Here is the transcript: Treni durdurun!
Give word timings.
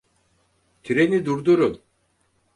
Treni 0.83 1.25
durdurun! 1.25 1.81